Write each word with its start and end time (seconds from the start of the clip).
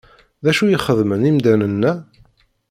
D 0.43 0.45
acu 0.49 0.63
i 0.67 0.77
xeddmen 0.85 1.27
imdanen-a? 1.29 1.93